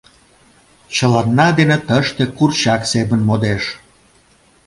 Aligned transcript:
Чыланна 0.95 1.47
дене 1.57 1.77
тыште 1.87 2.23
курчак 2.37 2.81
семын 2.91 3.21
модеш. 3.29 3.63